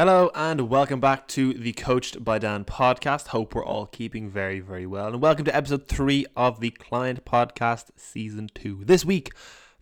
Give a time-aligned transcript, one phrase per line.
[0.00, 3.26] Hello and welcome back to the Coached by Dan podcast.
[3.26, 5.08] Hope we're all keeping very, very well.
[5.08, 8.82] And welcome to episode three of the Client Podcast Season Two.
[8.82, 9.30] This week,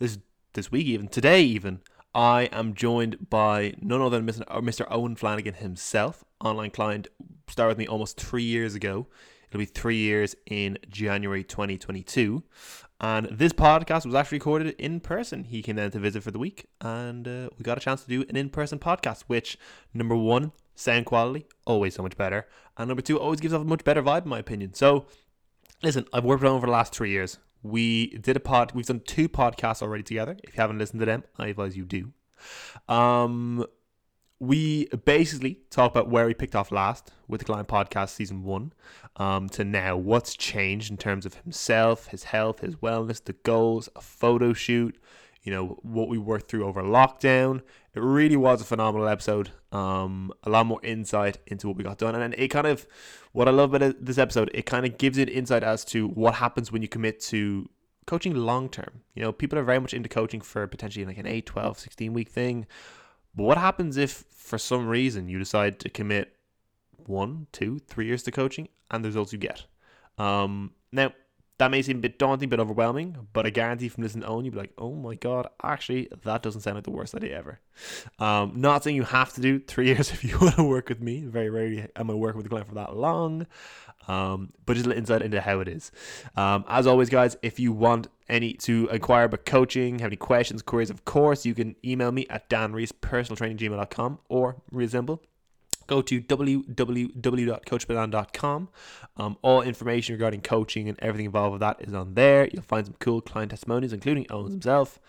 [0.00, 0.18] this
[0.54, 1.82] this week even today even,
[2.16, 4.42] I am joined by none other than Mr.
[4.48, 4.90] Uh, Mr.
[4.90, 6.24] Eoghan Flanagan himself.
[6.40, 7.06] Online client
[7.46, 9.06] started with me almost three years ago.
[9.48, 12.42] It'll be three years in January 2022.
[13.00, 15.44] And this podcast was actually recorded in person.
[15.44, 18.08] He came down to visit for the week, and uh, we got a chance to
[18.08, 19.56] do an in person podcast, which,
[19.94, 22.46] number one, sound quality, always so much better.
[22.76, 24.74] And number two, always gives off a much better vibe, in my opinion.
[24.74, 25.06] So,
[25.82, 27.38] listen, I've worked on for the last three years.
[27.62, 30.36] We did a pod, we've done two podcasts already together.
[30.42, 32.12] If you haven't listened to them, I advise you do.
[32.88, 33.64] Um,
[34.40, 38.72] we basically talk about where we picked off last with the client podcast season one
[39.16, 43.88] um, to now what's changed in terms of himself his health his wellness the goals
[43.96, 44.96] a photo shoot
[45.48, 47.62] you know what we worked through over lockdown.
[47.94, 51.96] It really was a phenomenal episode um, a lot more insight into what we got
[51.96, 52.14] done.
[52.14, 52.86] And it kind of
[53.32, 56.34] what i love about this episode it kind of gives an insight as to what
[56.34, 57.68] happens when you commit to
[58.06, 59.00] coaching long term.
[59.14, 62.12] You know people are very much into coaching for potentially like an 8 12 16
[62.12, 62.66] week thing
[63.34, 66.34] but what happens if, for some reason, you decide to commit
[66.96, 69.64] one, two, three years to coaching and the results you get?
[70.18, 71.12] Um, now,
[71.58, 74.44] that may seem a bit daunting, a bit overwhelming, but I guarantee from listening Eoghan,
[74.44, 77.60] you'll be like, oh my god, actually, that doesn't sound like the worst idea ever.
[78.18, 81.00] Um, not saying you have to do three years if you want to work with
[81.00, 81.22] me.
[81.22, 83.46] Very rarely am I working with a client for that long.
[84.06, 85.92] Um, but just a little insight into how it is.
[86.34, 90.62] Um, as always, guys, if you want any to inquire about coaching, have any questions,
[90.62, 95.22] queries, of course, you can email me at danreespersonaltraininggmail.com or real simple
[95.88, 98.68] go to www.coachedbydan.com.
[99.16, 102.48] Um, all information regarding coaching and everything involved with that is on there.
[102.52, 105.00] You'll find some cool client testimonies, including Eoghan's himself,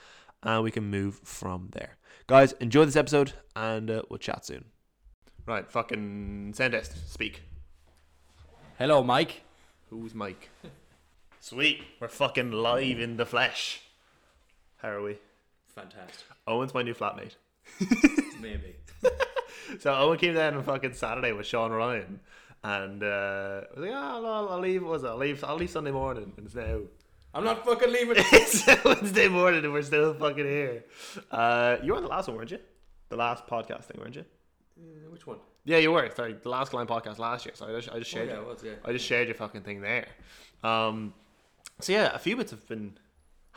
[0.42, 1.98] and we can move from there.
[2.26, 4.66] Guys, enjoy this episode, and uh, we'll chat soon.
[5.46, 7.44] Right, fucking send test, speak.
[8.78, 9.44] Hello, Mike.
[9.90, 10.50] Who's Mike?
[11.40, 13.82] Sweet, we're fucking live in the flesh.
[14.78, 15.18] How are we?
[15.76, 16.26] Fantastic.
[16.48, 17.36] Eoghan's my new flatmate.
[18.42, 18.76] Maybe.
[19.80, 22.20] So Eoghan came down on fucking Saturday with Sean Ryan,
[22.64, 24.84] and uh, I was like, "Oh, I'll, I'll leave.
[24.84, 25.08] Was it?
[25.08, 25.44] I'll leave.
[25.44, 26.80] I'll leave Sunday morning." And it's now
[27.34, 28.16] I'm not fucking leaving.
[28.32, 30.84] it's Wednesday morning, and we're still fucking here.
[31.32, 32.60] Uh, you were on the last one, weren't you?
[33.10, 34.26] The last podcast thing, weren't you?
[34.80, 35.38] Uh, which one?
[35.66, 36.10] Yeah, you were.
[36.16, 37.54] Sorry, the last Client podcast last year.
[37.56, 38.30] So I just, I just Oh, shared.
[38.30, 38.42] yeah, you.
[38.42, 38.72] it was, yeah.
[38.84, 40.08] I just shared your fucking thing there.
[40.64, 41.14] Um,
[41.80, 42.98] so yeah, a few bits have been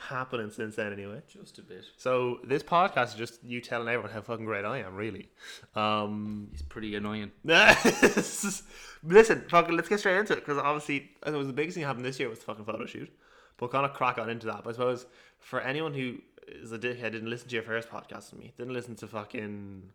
[0.08, 1.22] happening since then, anyway.
[1.28, 1.84] Just a bit.
[1.96, 5.28] So this podcast is just you telling everyone how fucking great I am, really.
[5.74, 7.32] Um, He's pretty annoying.
[7.44, 11.88] Listen, fucking, let's get straight into it because obviously I suppose the biggest thing that
[11.88, 13.10] happened this year was the fucking photo shoot.
[13.56, 14.64] But we'll kind of crack on into that.
[14.64, 15.06] But I suppose
[15.38, 18.74] for anyone who is a dickhead, didn't listen to your first podcast with me, didn't
[18.74, 19.90] listen to fucking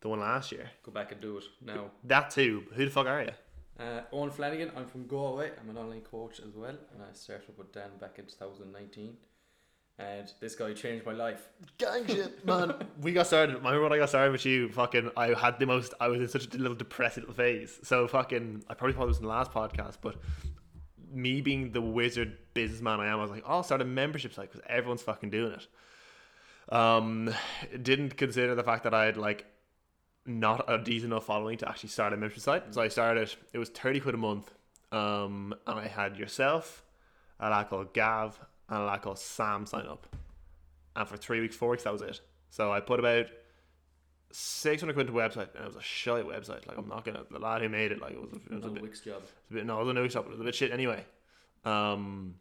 [0.00, 0.70] the one last year.
[0.82, 1.90] Go back and do it now.
[2.04, 2.64] That too.
[2.74, 3.30] Who the fuck are you?
[3.80, 4.70] Uh, Eoghan Flanagan.
[4.76, 5.50] I'm from Galway.
[5.58, 9.16] I'm an online coach as well, and I started with Dan back in 2019.
[9.98, 11.48] And this guy changed my life.
[11.78, 12.74] Gang shit, man.
[13.00, 13.56] we got started.
[13.56, 14.68] I remember when I got started with you.
[14.70, 15.94] Fucking, I had the most.
[16.00, 17.78] I was in such a little depressed little phase.
[17.82, 20.16] So fucking, I probably thought it was in the last podcast, but
[21.12, 24.32] me being the wizard businessman I am, I was like, oh, I'll start a membership
[24.32, 26.74] site because everyone's fucking doing it.
[26.74, 27.34] Um,
[27.82, 29.46] didn't consider the fact that I had like
[30.26, 32.74] not a decent enough following to actually start a membership site.
[32.74, 33.34] So I started.
[33.52, 34.52] It was thirty quid a month.
[34.92, 36.84] Um, and I had yourself,
[37.38, 40.16] a lad called Gav, and a lad called Sam sign up.
[40.96, 42.20] And for three weeks, four weeks, that was it.
[42.48, 43.26] So I put about
[44.32, 46.66] six hundred quid into a website, and it was a shite website.
[46.66, 47.22] Like I'm not gonna.
[47.30, 49.22] The lad who made it, like it was, a, it was a bit, Wix job.
[49.50, 49.66] a bit.
[49.66, 50.26] No, it was a no shop.
[50.26, 51.04] It was a bit shit anyway.
[51.64, 52.34] Um,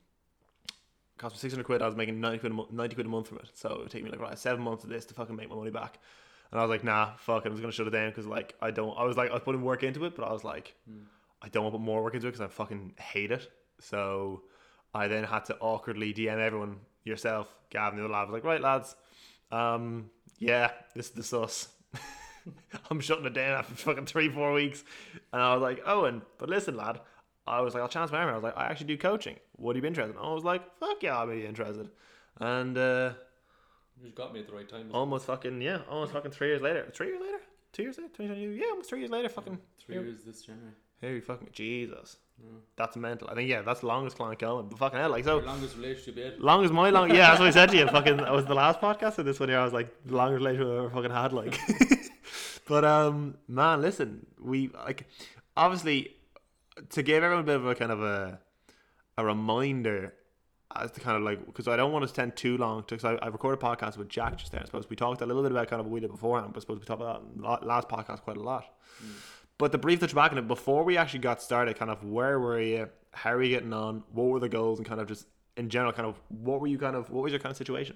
[1.17, 1.83] cost me six hundred quid.
[1.83, 3.51] I was making ninety quid, a month, ninety quid a month from it.
[3.53, 5.55] So it would take me like right seven months of this to fucking make my
[5.55, 5.99] money back.
[6.51, 7.49] And I was like, nah, fuck it.
[7.49, 8.97] I was gonna shut it down because like I don't.
[8.97, 10.75] I was like, I was putting work into it, but I was like,
[11.41, 13.49] I don't want to put more work into it because I fucking hate it.
[13.79, 14.43] So
[14.93, 18.21] I then had to awkwardly DM everyone, yourself, Gavin, the other lad.
[18.21, 18.95] I was like, right, lads,
[19.51, 20.09] um,
[20.39, 21.69] yeah, this is the sus.
[22.89, 24.83] I'm shutting it down after fucking three, four weeks.
[25.31, 26.99] And I was like, Eoghan, but listen, lad.
[27.47, 28.29] I was like, I'll chance my arm.
[28.29, 29.35] I was like, I actually do coaching.
[29.57, 30.15] Would you be interested?
[30.15, 31.89] And I was like, fuck yeah, I'll be interested.
[32.39, 33.13] And uh,
[34.03, 34.89] You got me at the right time.
[34.93, 36.87] almost fucking, yeah, almost fucking three years later.
[36.93, 37.39] Three years later?
[37.73, 38.09] Two years later?
[38.15, 38.51] 2022?
[38.61, 39.29] Yeah, almost three years later.
[39.29, 40.71] Fucking, Three here, years this January.
[41.01, 42.17] here we fucking, Jesus.
[42.77, 43.29] That's mental.
[43.29, 44.69] I think, yeah, that's the longest client going.
[44.69, 45.37] But fucking hell, like, so.
[45.39, 46.41] Your longest relationship yet?
[46.41, 47.87] Long as my long, yeah, that's what I said to you.
[47.87, 49.59] Fucking, I was the last podcast of this one here.
[49.59, 51.59] I was like, the longest relationship I've ever fucking had, like.
[52.67, 55.05] but um, man, listen, we like,
[55.57, 56.15] obviously,
[56.91, 58.39] to give everyone a bit of a kind of a,
[59.17, 60.13] a reminder
[60.75, 63.13] as to kind of like because I don't want to spend too long because I,
[63.15, 64.61] I recorded a podcast with Jack just there.
[64.61, 66.59] I suppose we talked a little bit about kind of what we did beforehand, but
[66.59, 68.65] I suppose we talked about that last podcast quite a lot.
[69.57, 72.39] But the brief touch back on it before we actually got started, kind of where
[72.39, 72.89] were you?
[73.11, 74.03] How are you getting on?
[74.13, 74.79] What were the goals?
[74.79, 75.25] And kind of just
[75.57, 77.95] in general, kind of what were you kind of what was your kind of situation?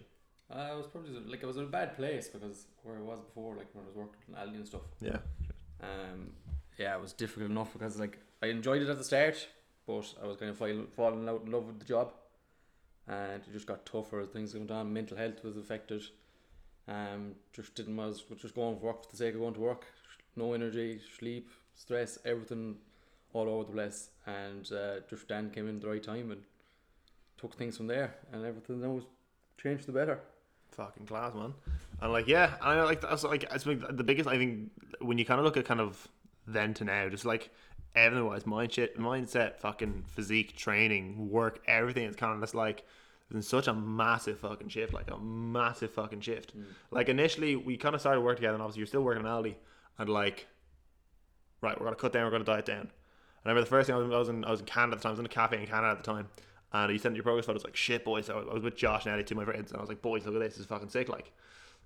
[0.53, 3.19] Uh, I was probably like I was in a bad place because where I was
[3.19, 4.81] before, like when I was working in Aldi and stuff.
[4.99, 5.17] Yeah,
[5.81, 6.31] Um,
[6.77, 9.47] yeah, it was difficult enough because like I enjoyed it at the start,
[9.87, 12.11] but I was kind of fall, falling out in love with the job,
[13.07, 14.91] and it just got tougher as things went on.
[14.93, 16.03] Mental health was affected.
[16.87, 19.85] Um, just didn't was just going to work for the sake of going to work.
[20.35, 22.75] No energy, sleep, stress, everything,
[23.33, 24.09] all over the place.
[24.25, 26.41] And uh, just Dan came in the right time and
[27.37, 29.03] took things from there, and everything now was
[29.61, 30.19] changed the better.
[30.71, 31.53] fucking class, man.
[32.01, 34.27] And like, yeah, I like that's like it's like the biggest.
[34.27, 36.07] I think when you kind of look at kind of
[36.47, 37.49] then to now, just like
[37.95, 42.05] everything wise, mind shit, mindset, fucking physique, training, work, everything.
[42.05, 42.85] It's kind of just like
[43.31, 46.53] been such a massive fucking shift, like a massive fucking shift.
[46.91, 49.55] Like initially, we kind of started work together, and obviously you're still working in Aldi,
[49.97, 50.47] and like,
[51.61, 52.81] right, we're gonna cut down, we're gonna diet down.
[52.81, 52.89] And
[53.45, 54.99] I remember the first thing I was, I was in, I was in Canada at
[54.99, 55.09] the time.
[55.09, 56.27] I was in a cafe in Canada at the time,
[56.71, 58.25] and you sent me your progress photos like shit, boys.
[58.27, 60.01] So I was with Josh and Eddie, two of my friends, and I was like,
[60.01, 61.31] boys, look at this, this is fucking sick, like.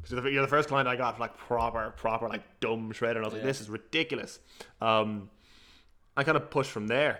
[0.01, 3.15] Because you're the- first client I got for like proper, proper, like dumb shredder.
[3.15, 4.37] And I was like, this is ridiculous.
[4.79, 5.31] Um,
[6.17, 7.19] I kind of pushed from there.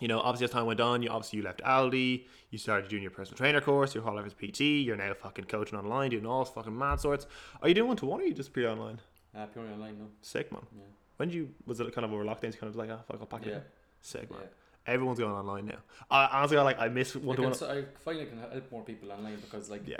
[0.00, 3.02] You know, obviously as time went on, you obviously you left Aldi, you started doing
[3.02, 6.24] your personal trainer course, your whole life as PT, you're now fucking coaching online, doing
[6.26, 7.26] all fucking mad sorts.
[7.60, 8.98] Are you doing one to one or are you just pure online?
[9.36, 10.06] Uh, purely online now.
[10.22, 10.62] Sick man.
[10.74, 10.82] Yeah.
[11.18, 13.26] When did you was it kind of over lockdowns kind of like ah fuck I'll
[13.26, 13.56] pack it Yeah.
[13.56, 13.62] in?
[14.00, 14.40] Sick man.
[14.42, 14.92] Yeah.
[14.94, 15.78] Everyone's going online now.
[16.10, 17.52] I honestly I like I miss one to one.
[17.52, 19.96] I find I can help more people online because like Yeah.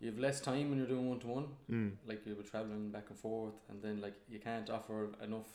[0.00, 1.46] you have less time when you're doing one to one.
[1.70, 1.92] Mm.
[2.06, 5.48] Like you'll be traveling back and forth, and then like you can't offer enough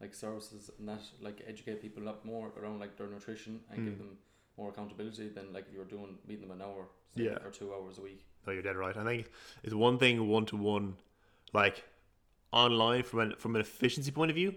[0.00, 3.84] like services and that like educate people a lot more around like their nutrition and
[3.84, 3.98] give Mm.
[3.98, 4.18] them
[4.56, 6.86] more accountability than like if you're doing meeting them an hour
[7.16, 7.38] say, Yeah.
[7.44, 8.24] or two hours a week.
[8.46, 8.96] No, you're dead right.
[8.96, 9.30] I think
[9.62, 10.96] it's one thing one to one,
[11.52, 11.84] like
[12.52, 14.54] online from an from an efficiency point of view,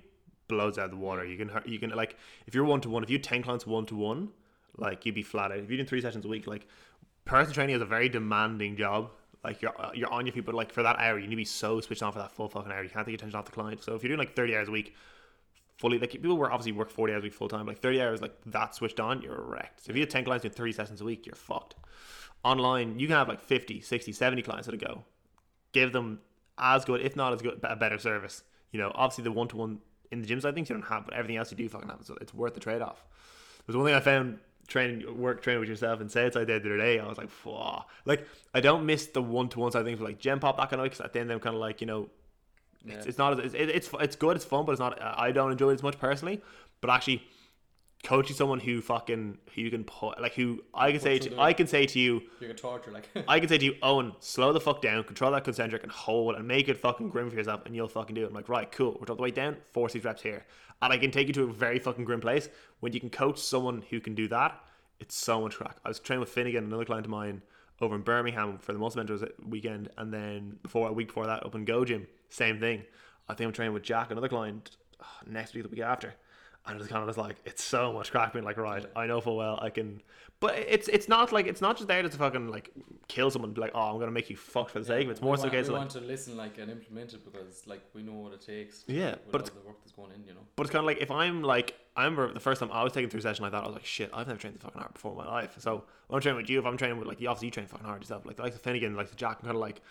[0.47, 1.25] blows out of the water.
[1.25, 2.15] You can you can like
[2.47, 4.29] if you're one to one, if you ten clients one to one,
[4.77, 5.59] like you'd be flat out.
[5.59, 6.67] If you're doing three sessions a week, like
[7.25, 9.11] personal training is a very demanding job.
[9.43, 11.45] Like you're you're on your feet, but like for that hour, you need to be
[11.45, 12.83] so switched on for that full fucking hour.
[12.83, 13.81] You can't take attention off the client.
[13.83, 14.95] So if you're doing like thirty hours a week,
[15.77, 17.65] fully like people work obviously work forty hours a week full time.
[17.65, 19.85] Like thirty hours like that switched on, you're wrecked.
[19.85, 21.75] So if you have ten clients doing thirty sessions a week, you're fucked.
[22.43, 25.03] Online, you can have like 50, 60, 70 clients at a go.
[25.73, 26.19] Give them
[26.57, 28.43] as good, if not as good, a better service.
[28.71, 29.79] You know, obviously the one to one
[30.11, 31.89] in the gym side of things you don't have, but everything else you do fucking
[31.89, 31.99] have.
[32.03, 33.05] So it's worth the trade off.
[33.65, 36.77] There's one thing I found training work training with yourself and Southside there the other
[36.77, 36.99] day.
[36.99, 37.57] I was like, Phew.
[38.05, 40.57] like I don't miss the one to one side of things with like gem pop
[40.57, 42.09] that kind of because at the end I'm kind of like you know
[42.85, 42.95] Yeah.
[42.95, 45.51] it's, it's not as- it's, it's it's good it's fun but it's not I don't
[45.51, 46.41] enjoy it as much personally
[46.81, 47.23] but actually
[48.03, 51.53] coaching someone who fucking who you can put like who I can say to I
[51.53, 54.53] can say to you you can torture like I can say to you, Eoghan, slow
[54.53, 57.65] the fuck down, control that concentric and hold and make it fucking grim for yourself
[57.65, 58.27] and you'll fucking do it.
[58.27, 58.91] I'm like, right, cool.
[58.99, 60.45] We're dropping the weight down, force these reps here.
[60.81, 62.49] And I can take you to a very fucking grim place.
[62.81, 64.61] When you can coach someone who can do that,
[64.99, 65.77] it's so much crack.
[65.83, 67.41] I was training with Finnegan, another client of mine,
[67.81, 71.43] over in Birmingham for the Muscle Mentors weekend, and then before a week before that,
[71.45, 72.83] up in Go Gym, same thing.
[73.29, 76.13] I think I'm training with Jack, another client, uh, next week, the week after.
[76.65, 79.07] And it was kind of just like it's so much crack being like, right, I
[79.07, 80.01] know full well I can
[80.39, 82.71] but it's it's not like it's not just there to fucking like
[83.07, 85.09] kill someone and be like, Oh, I'm gonna make you fucked for the sake of
[85.09, 85.11] it.
[85.13, 87.13] It's more we so want, the case we like want to listen like and implement
[87.13, 88.83] it because like we know what it takes.
[88.87, 90.41] Yeah, but it's- the work that's going in, you know.
[90.55, 92.93] But it's kind of like if I'm like I remember the first time I was
[92.93, 94.79] taking through a session like that, I was like, shit, I've never trained the fucking
[94.79, 95.55] hard before in my life.
[95.57, 97.65] So when I'm training with you, if I'm training with like you obviously you train
[97.65, 99.61] fucking hard yourself, like like the likes of Finnegan, like the Jack, I'm kind of
[99.61, 99.81] like,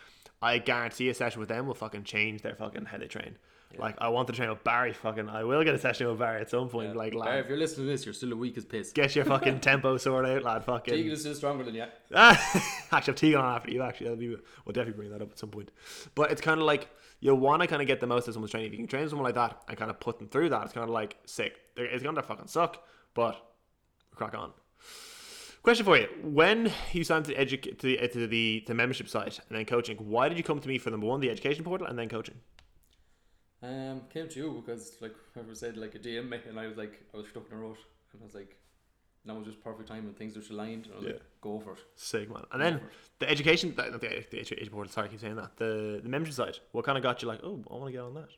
[0.42, 3.38] I guarantee a session with them will fucking change their fucking how they train.
[3.72, 3.80] Yeah.
[3.80, 6.40] Like I want to train with Barry, fucking I will get a session with Barry
[6.40, 6.90] at some point.
[6.90, 6.94] Yeah.
[6.94, 8.92] Like Barry, if you're listening to this, you're still a weak as piss.
[8.92, 10.60] get your fucking tempo sorted out, lad.
[10.60, 11.84] Tegan Fucking is still stronger than you.
[12.14, 13.82] actually, I've Tegan on after you.
[13.82, 15.70] Actually, be, we'll definitely bring that up at some point.
[16.14, 16.88] But it's kind of like
[17.20, 18.68] you want to kind of get the most out of someone's training.
[18.68, 20.72] If you can train someone like that and kind of put them through that, it's
[20.72, 21.58] kind of like sick.
[21.76, 22.82] It's gonna fucking suck,
[23.14, 23.36] but
[24.14, 24.52] crack on.
[25.66, 29.08] Question for you: When you signed to the edu- to the to the to membership
[29.08, 31.64] site and then coaching, why did you come to me for number one, the education
[31.64, 32.36] portal, and then coaching?
[33.64, 36.76] Um, came to you because like I said like a DM me and I was
[36.76, 37.78] like I was stuck in a rut
[38.12, 38.56] and I was like
[39.24, 41.12] now was just perfect time and things just aligned and I was Yeah.
[41.14, 41.80] like go for it.
[41.96, 42.44] Sick man.
[42.52, 42.80] And Go then
[43.18, 44.92] the education, the, not the, the education portal.
[44.92, 45.56] Sorry, I keep saying that.
[45.56, 46.60] The the membership site.
[46.70, 47.40] What kind of got you like?
[47.42, 48.28] Oh, I want to get on that.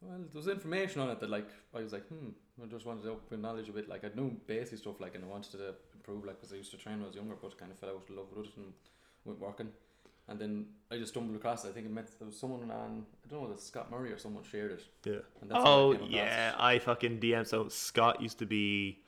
[0.00, 3.04] Well, there was information on it that like I was like, hmm, I just wanted
[3.04, 3.88] to open knowledge a bit.
[3.88, 6.70] Like I knew basic stuff, like, and I wanted to improve, like, because I used
[6.72, 8.56] to train when I was younger, but kind of fell out of love with it
[8.56, 8.72] and
[9.24, 9.68] went working.
[10.28, 11.68] And then I just stumbled across it.
[11.68, 14.12] I think it met there was someone on I don't know, was it Scott Murray
[14.12, 14.84] or someone shared it.
[15.04, 15.18] Yeah.
[15.40, 16.54] And that's how I Oh yeah.
[16.58, 17.46] I fucking DM.
[17.46, 19.00] So Scott used to be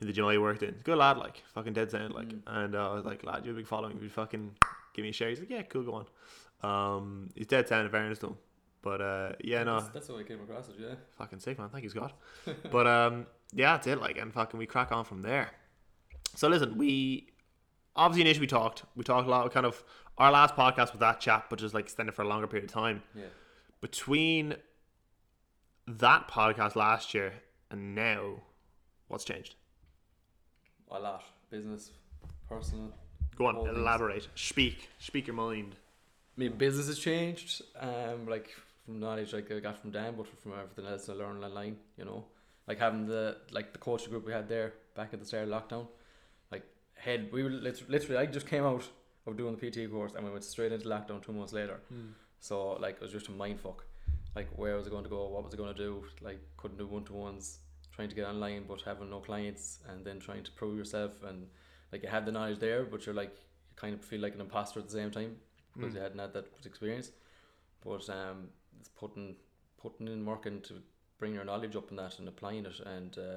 [0.00, 0.76] in the gym I worked in.
[0.84, 2.28] Good lad, like fucking dead sound, like.
[2.28, 2.40] Mm.
[2.46, 3.94] And uh, I was like, lad, you have a big following.
[3.94, 4.52] Would you fucking
[4.94, 5.28] give me a share?
[5.28, 6.06] He's like, yeah, cool, go
[6.62, 6.96] on.
[6.96, 8.36] Um, he's dead sound in fairness to him.
[8.80, 10.76] But uh, yeah, no, That's, that's how I came across it.
[10.78, 10.94] Yeah.
[11.18, 11.70] fucking sick, man.
[11.70, 12.12] Thank you, Scott.
[12.70, 13.98] but um, yeah, that's it.
[13.98, 15.50] Like, and fucking, we crack on from there.
[16.34, 17.28] So listen, we
[17.96, 18.84] obviously initially we talked.
[18.96, 19.44] We talked a lot.
[19.44, 19.82] We Kind of
[20.18, 22.72] our last podcast was that chat, but just like extended for a longer period of
[22.72, 23.02] time.
[23.14, 23.24] Yeah.
[23.80, 24.56] Between
[25.86, 27.32] that podcast last year
[27.70, 28.40] and now,
[29.08, 29.54] what's changed?
[30.90, 31.24] A lot.
[31.50, 31.90] Business,
[32.48, 32.92] personal.
[33.36, 34.28] Go on, elaborate.
[34.34, 35.74] Speak, speak your mind.
[36.36, 37.62] I mean, business has changed.
[37.78, 41.42] Um, like from knowledge like I got from Dan, but from everything else I learned
[41.42, 41.76] online.
[41.96, 42.24] You know,
[42.68, 45.50] like having the like the coaching group we had there back at the start of
[45.50, 45.86] lockdown.
[46.96, 48.16] Head, we were lit- literally.
[48.16, 48.88] I just came out
[49.26, 51.80] of doing the PT course and we went straight into lockdown two months later.
[52.40, 53.84] So like it was just a mind fuck.
[54.36, 55.28] Like where was I going to go?
[55.28, 56.04] What was I going to do?
[56.22, 57.58] Like couldn't do one to ones.
[57.94, 61.46] Trying to get online but having no clients and then trying to prove yourself and
[61.92, 64.40] like you had the knowledge there but you're like you kind of feel like an
[64.40, 65.36] imposter at the same time
[65.76, 65.96] because Mm.
[65.96, 67.10] you hadn't had that experience.
[67.84, 68.48] But um,
[68.80, 69.36] it's putting
[69.80, 70.74] putting in work and to
[71.18, 73.36] bring your knowledge up in that and applying it and uh,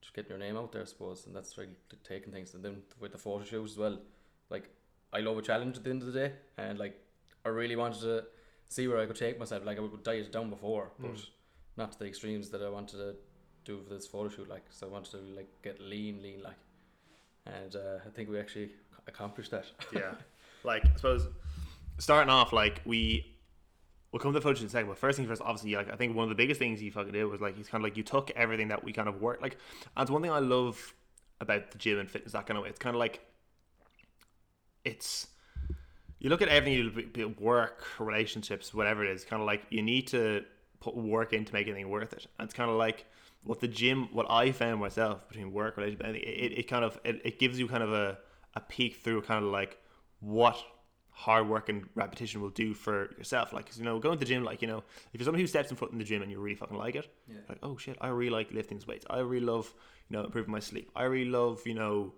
[0.00, 1.26] just getting your name out there, I suppose.
[1.26, 2.54] And that's really t- taking things.
[2.54, 3.98] And then with the photo shoots as well,
[4.50, 4.68] like
[5.12, 6.98] I love a challenge at the end of the day, and like
[7.44, 8.24] I really wanted to
[8.68, 9.64] see where I could take myself.
[9.64, 11.26] Like I would diet down before, but Mm.
[11.76, 13.14] not to the extremes that I wanted to
[13.64, 14.48] do for this photo shoot.
[14.48, 16.56] Like so, I wanted to like get lean, lean, like.
[17.46, 18.70] And uh, I think we actually
[19.08, 19.64] accomplished that.
[19.92, 20.12] yeah.
[20.62, 21.26] Like, I suppose,
[21.98, 23.29] starting off, like, we.
[24.12, 25.96] We'll come to the photos in a second, but first things first, obviously, like, I
[25.96, 27.96] think one of the biggest things he fucking did was, like, he's kind of like,
[27.96, 29.56] you took everything that we kind of worked, like,
[29.96, 30.94] and it's one thing I love
[31.40, 32.70] about the gym and fitness, that kind of way.
[32.70, 33.20] It's kind of like,
[34.84, 35.28] it's,
[36.18, 40.08] you look at everything, you work, relationships, whatever it is, kind of like, you need
[40.08, 40.44] to
[40.80, 42.26] put work in to make anything worth it.
[42.38, 43.06] And it's kind of like,
[43.44, 47.20] what the gym, what I found myself between work, relationship, it, it kind of, it,
[47.24, 48.18] it gives you kind of a,
[48.54, 49.78] a peek through kind of like
[50.18, 50.62] what
[51.26, 53.52] hard work and repetition will do for yourself.
[53.52, 54.78] Like, 'cause, you know, going to the gym, like, you know,
[55.12, 56.94] if you're somebody who steps in foot in the gym and you really fucking like
[56.96, 57.36] it, Yeah.
[57.48, 59.04] like, oh shit, I really like lifting these weights.
[59.10, 59.72] I really love,
[60.08, 60.90] you know, improving my sleep.
[60.96, 62.14] I really love, you know,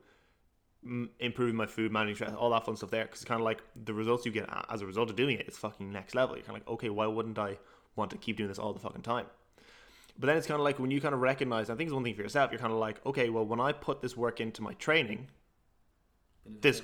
[0.85, 3.05] m- improving my food, managing stress, all that fun stuff there.
[3.05, 5.47] Because it's kind of like the results you get as a result of doing it,
[5.49, 6.37] it's fucking next level.
[6.37, 7.59] You're kind of like, okay, why wouldn't I
[7.97, 9.27] want to keep doing this all the fucking time?
[10.19, 12.05] But then it's kind of like when you kind of recognize, I think it's one
[12.05, 14.63] thing for yourself, you're kind of like, okay, well, when I put this work into
[14.63, 15.29] my training,
[16.45, 16.83] This-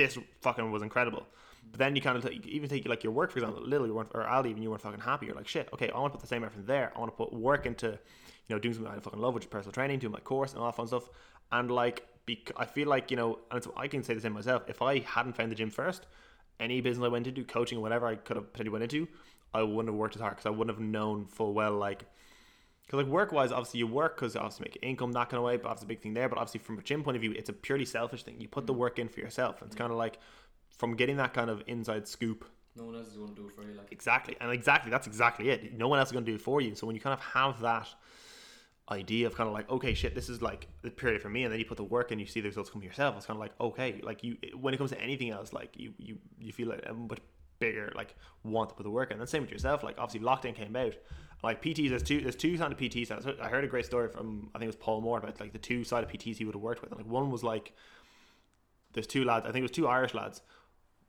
[0.00, 1.26] this fucking was incredible.
[1.70, 3.94] But then you kind of t- even take like your work for example, Lily you
[3.94, 5.26] weren't or Aldi even you weren't fucking happy.
[5.26, 5.68] You're like shit.
[5.72, 6.92] Okay, I want to put the same effort there.
[6.94, 9.50] I want to put work into you know doing something I fucking love, which is
[9.50, 11.08] personal training, doing my course and all that fun stuff.
[11.52, 14.62] And like, bec- I feel like you know, and I can say the same myself.
[14.68, 16.06] If I hadn't found the gym first,
[16.58, 19.06] any business I went into, coaching or whatever I could have potentially went into,
[19.52, 22.04] I wouldn't have worked as hard because I wouldn't have known full well like.
[22.90, 25.56] Because like work wise, obviously you work because obviously make income that kind of way,
[25.56, 26.28] but obviously a big thing there.
[26.28, 28.40] But obviously from a gym point of view, it's a purely selfish thing.
[28.40, 28.78] You put the mm.
[28.78, 29.62] work in for yourself.
[29.62, 30.18] And it's kind of like
[30.76, 32.44] from getting that kind of inside scoop
[32.74, 33.74] No one else is going to do it for you.
[33.74, 35.78] Like, Exactly, and exactly that's exactly it.
[35.78, 36.74] No one else is going to do it for you.
[36.74, 37.86] So when you kind of have that
[38.90, 41.52] idea of kind of like, okay, shit, this is like the period for me, and
[41.52, 43.16] then you put the work and you see the results come yourself.
[43.16, 45.92] It's kind of like, okay, like you when it comes to anything else, like you
[45.96, 47.20] you you feel like a much
[47.60, 49.12] bigger like want to put the work in.
[49.12, 49.84] And then same with yourself.
[49.84, 50.94] Like obviously lockdown came out.
[51.42, 53.40] Like PTs, there's two there's two kind of PTs.
[53.40, 55.58] I heard a great story from I think it was Paul Moore about like the
[55.58, 56.90] two side of PTs he would have worked with.
[56.90, 57.72] And like one was like
[58.92, 59.46] there's two lads.
[59.46, 60.42] I think it was two Irish lads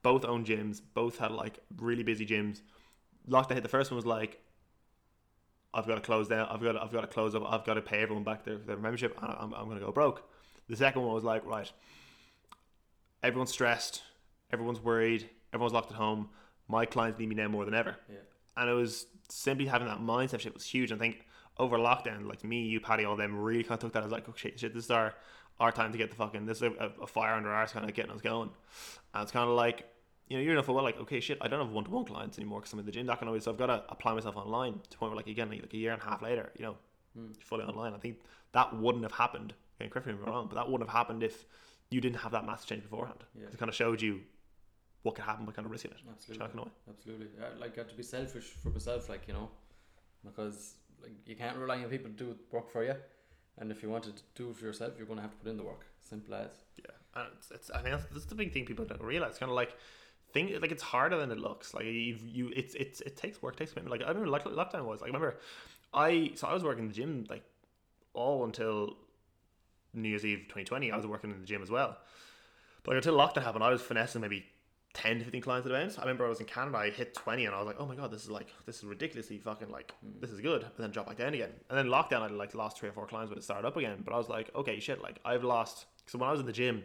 [0.02, 2.60] both owned gyms, both had like really busy gyms.
[3.28, 3.62] Lockdown hit.
[3.62, 4.40] The first one was like,
[5.72, 6.48] I've got to close down.
[6.50, 7.44] I've got to, I've got to close up.
[7.50, 9.16] I've got to pay everyone back their, their membership.
[9.22, 10.28] and I'm, I'm going to go broke.
[10.68, 11.70] The second one was like, right,
[13.22, 14.02] everyone's stressed,
[14.52, 16.28] everyone's worried, everyone's locked at home.
[16.68, 17.96] My clients need me now more than ever.
[18.08, 18.16] yeah.
[18.56, 20.92] And it was simply having that mindset shift was huge.
[20.92, 21.26] I think
[21.58, 24.28] over lockdown, like me, you, Paddy, all them really kind of took that as like,
[24.28, 25.14] oh shit, shit, this is our
[25.60, 27.94] our time to get the fucking this is a, a fire under ours, kind of
[27.94, 28.50] getting us going.
[29.14, 29.86] And it's kind of like,
[30.28, 32.38] you know, you're enough well, like, okay, shit, I don't have one to one clients
[32.38, 33.40] anymore because I'm in the gym, that kind of way.
[33.40, 35.92] So I've got to apply myself online to point where, like, again, like a year
[35.92, 36.76] and a half later, you know,
[37.18, 37.36] Mm.
[37.42, 37.92] fully online.
[37.92, 38.20] I think
[38.52, 39.52] that wouldn't have happened.
[39.78, 41.44] Okay, correct me if I'm wrong, but that wouldn't have happened if
[41.90, 43.18] you didn't have that massive change beforehand.
[43.38, 43.48] Yeah.
[43.52, 44.20] It kind of showed you
[45.02, 45.98] what could happen by kind of risking it.
[46.08, 46.70] Absolutely.
[46.88, 47.26] Absolutely.
[47.38, 49.48] Yeah, like, got to be selfish for myself, like, you know,
[50.24, 52.94] because like you can't rely on people to do work for you.
[53.58, 55.50] And if you want to do it for yourself, you're going to have to put
[55.50, 55.86] in the work.
[56.00, 56.50] Simple as.
[56.78, 59.38] Yeah, and it's, it's I think that's, that's the big thing people don't realize.
[59.38, 59.76] Kind of like
[60.32, 61.74] thing like it's harder than it looks.
[61.74, 64.00] Like you you it's it's it takes work, takes commitment.
[64.00, 65.00] Like I remember lock, lockdown was.
[65.00, 65.38] Like I remember
[65.92, 67.44] I so I was working in the gym like
[68.14, 68.96] all until
[69.92, 70.90] New Year's Eve 2020.
[70.90, 71.98] I was working in the gym as well.
[72.84, 74.46] But like, until lockdown happened, I was finessing maybe
[74.94, 75.98] 10 to 15 clients at events.
[75.98, 77.94] I remember I was in Canada, I hit 20 and I was like, oh my
[77.94, 80.20] god, this is like, this is ridiculously fucking like, hmm.
[80.20, 80.62] this is good.
[80.62, 81.50] But then drop back down again.
[81.70, 84.02] And then lockdown, I like lost three or four clients when it started up again.
[84.04, 85.86] But I was like, okay, shit, like I've lost.
[86.06, 86.84] So when I was in the gym,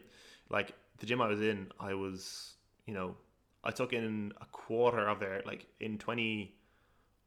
[0.49, 3.15] like the gym I was in, I was, you know,
[3.63, 6.55] I took in a quarter of their, like in 20,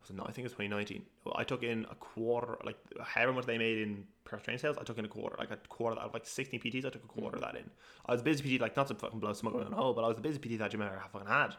[0.01, 1.03] was it, no, I think it was 2019.
[1.35, 4.85] I took in a quarter, like however much they made in personal training sales, I
[4.85, 7.37] took in a quarter, like a quarter of like 16 PTs, I took a quarter
[7.37, 7.69] of that in.
[8.07, 10.03] I was a busy PT, like not to fucking blow smoke on the hole, but
[10.05, 11.57] I was the busy PT that gym ever fucking had.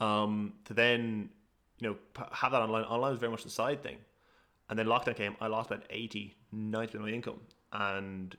[0.00, 1.30] Um, to then,
[1.78, 1.96] you know,
[2.32, 2.84] have that online.
[2.84, 3.96] Online was very much the side thing.
[4.68, 7.40] And then lockdown came, I lost about 80, 90 of my income.
[7.72, 8.36] And,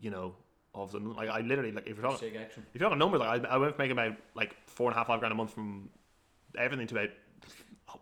[0.00, 0.34] you know,
[0.74, 2.28] all of a sudden, like I literally, like if you're talking,
[2.74, 4.98] if you're talking numbers, like I, I went from making about like four and a
[4.98, 5.90] half, five grand a month from
[6.58, 7.10] everything to about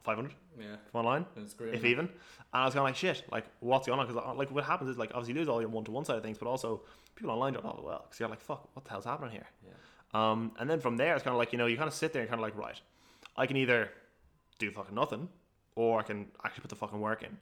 [0.04, 0.76] 500 Yeah.
[0.92, 1.74] from online it's great.
[1.74, 1.90] if man.
[1.90, 2.04] even.
[2.06, 4.06] And I was kind of like, shit, like what's going on?
[4.06, 6.16] Because like what happens is like obviously you lose all your one to one side
[6.16, 6.82] of things, but also
[7.16, 9.46] people online don't know it well because you're like, fuck, what the hell's happening here?
[9.66, 9.72] Yeah.
[10.30, 12.12] Um, and then from there, it's kind of like you know you kind of sit
[12.12, 12.80] there and kind of like, right,
[13.36, 13.90] I can either
[14.58, 15.28] do fucking nothing,
[15.76, 17.36] or I can actually put the fucking work in.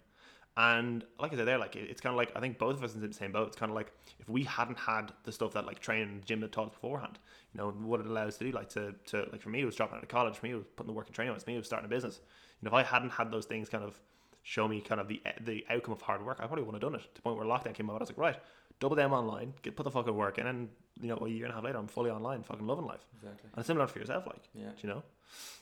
[0.60, 2.82] And like I said, there, like it- it's kind of like I think both of
[2.82, 3.46] us in the same boat.
[3.46, 6.26] It's kind of like if we hadn't had the stuff that like training in the
[6.26, 7.18] gym that taught us beforehand,
[7.54, 9.64] you know, what it allows us to do, like to, to like for me, it
[9.64, 10.36] was dropping out of college.
[10.36, 11.30] For me, it was putting the work in training.
[11.30, 12.20] It was me, it was starting a business.
[12.60, 14.00] You know, if I hadn't had those things kind of
[14.42, 16.98] show me kind of the the outcome of hard work, I probably wouldn't have done
[17.00, 17.04] it.
[17.04, 18.36] To the point where lockdown came out, I was like, right,
[18.80, 20.68] double down online, get put the fucking work in, and
[21.00, 23.06] you know, a year and a half later, I'm fully online, fucking loving life.
[23.14, 23.48] Exactly.
[23.54, 24.70] And similar for yourself, like, Yeah.
[24.70, 25.04] do you know?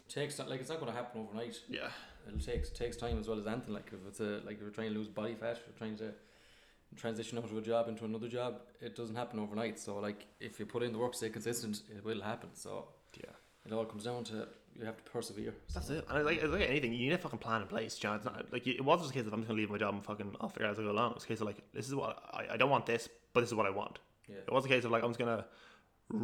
[0.08, 1.58] Takes like it's not going to happen overnight.
[1.68, 1.88] Yeah.
[2.26, 3.74] It'll takes takes time as well as anything.
[3.74, 5.96] Like if it's a like if you're trying to lose body fat, if you're trying
[5.98, 6.12] to
[6.96, 8.60] transition out of a job into another job.
[8.80, 9.78] It doesn't happen overnight.
[9.78, 12.50] So like if you put in the work, stay consistent, it will happen.
[12.54, 12.86] So
[13.22, 13.30] Yeah.
[13.66, 15.54] it all comes down to you have to persevere.
[15.74, 16.04] That's it.
[16.10, 18.16] And like, it's like anything, you need a fucking plan in place, John.
[18.16, 19.94] It's not like it wasn't just a case of I'm just gonna leave my job
[19.94, 21.14] and fucking I'll figure out as I go along.
[21.16, 23.50] It's a case of like this is what I, I don't want this, but this
[23.50, 23.98] is what I want.
[24.28, 24.36] Yeah.
[24.46, 25.44] It wasn't a case of like I'm just gonna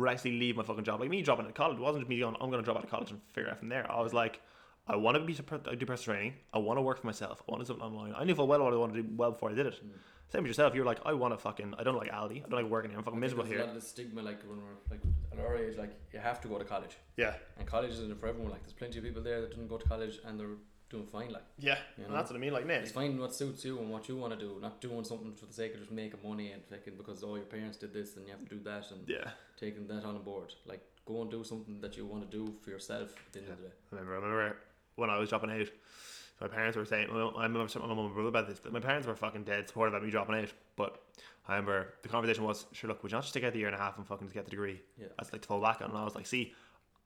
[0.09, 1.01] actually leave my fucking job.
[1.01, 2.91] Like me dropping out of college, it wasn't me going I'm gonna drop out of
[2.91, 3.91] college and figure it out from there.
[3.91, 4.41] I was like,
[4.87, 5.43] I want to be do
[5.87, 6.35] personal training.
[6.53, 7.43] I want to work for myself.
[7.47, 8.15] I want to do something online.
[8.17, 9.75] I knew full well what I wanted to do well before I did it.
[9.75, 9.91] Mm.
[10.33, 10.75] Same with yourself.
[10.75, 11.75] You're like, I want to fucking.
[11.79, 12.39] I don't like Aldi.
[12.45, 12.99] I don't like working here.
[12.99, 13.59] I'm fucking miserable here.
[13.59, 16.41] A lot of the stigma, like when we're like at our age, like you have
[16.41, 18.51] to go to college, Yeah, and college isn't for everyone.
[18.51, 20.57] Like there's plenty of people there that didn't go to college and they're
[20.93, 21.33] doing fine.
[21.33, 21.79] Like yeah.
[21.97, 22.19] You And know?
[22.19, 22.53] that's what I mean.
[22.53, 25.05] Like, man, it's finding what suits you and what you want to do, not doing
[25.05, 27.93] something for the sake of just making money and thinking because all your parents did
[27.93, 29.31] this and you have to do that and yeah.
[29.59, 30.55] taking that on board.
[30.67, 33.49] Like go and do something that you want to do for yourself at the end
[33.49, 33.75] of the day.
[33.93, 34.57] I remember, I remember
[34.97, 35.69] when I was dropping out,
[36.41, 38.61] my parents were saying, well, I remember my mum and brother about this.
[38.71, 41.01] My parents were fucking dead supportive of me dropping out, but
[41.47, 43.69] I remember the conversation was, sure, look, would you not just take out the year
[43.69, 44.81] and a half and fucking get the degree?
[44.99, 45.07] Yeah.
[45.19, 45.91] That's like to fall back on.
[45.91, 46.53] And I was like, see,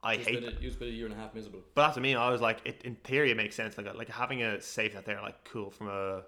[0.06, 1.60] I hate a, you spent a year and a half miserable.
[1.74, 2.16] But that's what I mean.
[2.16, 3.76] I was like, it, in theory, it makes sense.
[3.76, 6.22] Like, like having a safe net there, like, cool from a,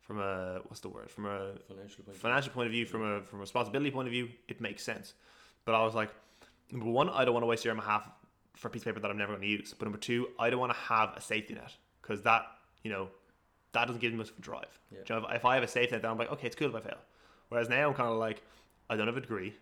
[0.00, 1.10] from a, what's the word?
[1.10, 2.16] From a Financial point.
[2.16, 5.14] financial point of view, from a from a responsibility point of view, it makes sense.
[5.64, 6.10] But I was like,
[6.72, 8.08] number one, I don't want to waste a year and a half
[8.56, 9.74] for a piece of paper that I'm never going to use.
[9.78, 12.46] But number two, I don't want to have a safety net because that,
[12.82, 13.08] you know,
[13.72, 14.78] that doesn't give me much of a drive.
[14.90, 14.98] Yeah.
[15.08, 16.68] You know, if, if I have a safety net, then I'm like, okay, it's cool
[16.68, 16.98] if I fail.
[17.48, 18.42] Whereas now I'm kind of like,
[18.88, 19.54] I don't have a degree.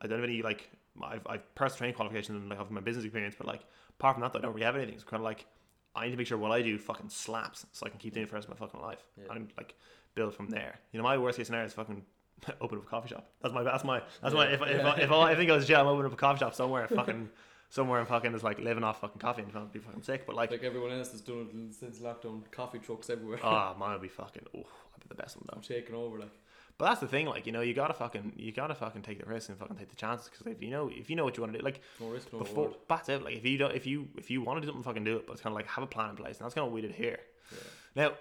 [0.00, 0.70] I don't have any like,
[1.02, 3.62] I've, I've personal training qualifications and like have my business experience, but like
[3.98, 4.94] apart from that, I don't really have anything.
[4.94, 5.46] It's kind of like
[5.94, 8.24] I need to make sure what I do fucking slaps so I can keep doing
[8.24, 9.34] it for the rest of my fucking life Yeah.
[9.34, 9.74] and like
[10.14, 10.78] build from there.
[10.92, 12.02] You know, my worst case scenario is fucking
[12.60, 13.26] open up a coffee shop.
[13.42, 15.80] That's my that's my that's my if, if, I, if, I, if I to jail,
[15.80, 17.28] I'm opening up a coffee shop somewhere fucking
[17.70, 20.26] somewhere and fucking is like living off fucking coffee and trying to be fucking sick.
[20.26, 23.38] But like, Like everyone else has done it since lockdown, coffee trucks everywhere.
[23.42, 24.42] oh, mine would be fucking.
[24.56, 24.60] Oh,
[24.94, 25.56] I'd be the best one though.
[25.56, 26.18] I'm taking over.
[26.18, 26.32] Like
[26.80, 29.26] But that's the thing, like you know, you gotta fucking you gotta fucking take the
[29.26, 31.42] risk and fucking take the chances because if you know if you know what you
[31.42, 32.80] want to do, like no risk, no before reward.
[32.88, 33.22] that's it.
[33.22, 35.26] Like if you don't if you if you want to do something, fucking do it.
[35.26, 36.76] But it's kind of like have a plan in place, and that's kind of what
[36.76, 37.18] we did here.
[37.52, 37.58] Yeah.
[38.02, 38.12] Now,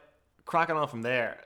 [0.43, 1.45] cracking on from there,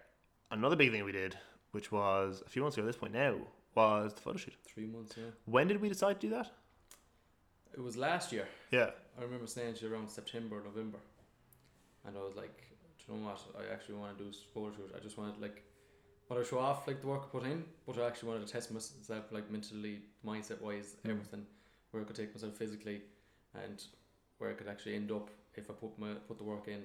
[0.49, 1.37] another big thing we did,
[1.69, 3.35] which was a few months ago at this point now,
[3.75, 4.55] was the photo shoot.
[4.65, 5.13] Three months.
[5.15, 5.25] Yeah.
[5.45, 6.49] When did we decide to do that?
[7.75, 8.47] It was last year.
[8.71, 8.89] Yeah.
[9.19, 10.97] I remember saying to you around September, November,
[12.07, 12.57] and I was like,
[12.97, 13.39] do you know what?
[13.55, 14.91] I actually want to do a photo shoot.
[14.95, 15.63] I just wanted like,
[16.29, 18.53] want to show off like the work I put in, but I actually wanted to
[18.53, 21.11] test myself like mentally, mindset wise, Mm.
[21.11, 21.45] everything,
[21.91, 23.01] where I could take myself physically,
[23.53, 23.83] and
[24.37, 26.81] where I could actually end up if I put my put the work in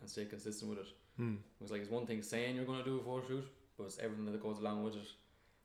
[0.00, 0.88] and stay consistent with it.
[1.16, 1.34] Hmm.
[1.34, 3.84] It was like it's one thing saying you're going to do a photo shoot, but
[3.84, 5.08] it's everything that goes along with it.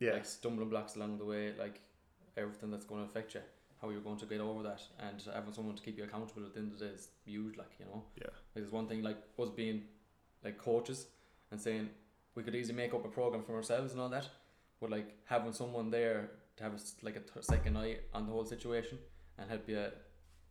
[0.00, 0.12] Yeah.
[0.12, 1.80] Like stumbling blocks along the way, like
[2.36, 3.40] everything that's going to affect you,
[3.80, 6.52] how you're going to get over that, and having someone to keep you accountable at
[6.54, 7.56] the end of the day is huge.
[7.56, 8.24] Like you know, Yeah.
[8.54, 9.84] like there's one thing like us being
[10.44, 11.06] like coaches
[11.50, 11.88] and saying
[12.34, 14.28] we could easily make up a program for ourselves and all that,
[14.80, 18.32] but like having someone there to have a, like a th- second eye on the
[18.32, 18.98] whole situation
[19.38, 19.84] and help you